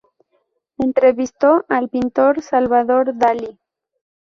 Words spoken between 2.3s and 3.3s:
Salvador